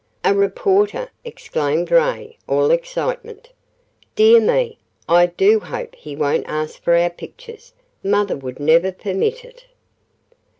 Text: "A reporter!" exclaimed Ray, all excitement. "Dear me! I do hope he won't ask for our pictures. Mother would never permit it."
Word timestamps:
"A 0.23 0.33
reporter!" 0.33 1.11
exclaimed 1.23 1.91
Ray, 1.91 2.39
all 2.47 2.71
excitement. 2.71 3.51
"Dear 4.15 4.39
me! 4.41 4.79
I 5.07 5.27
do 5.27 5.59
hope 5.59 5.93
he 5.93 6.15
won't 6.15 6.47
ask 6.47 6.81
for 6.81 6.95
our 6.97 7.11
pictures. 7.11 7.73
Mother 8.03 8.35
would 8.35 8.59
never 8.59 8.91
permit 8.91 9.45
it." 9.45 9.65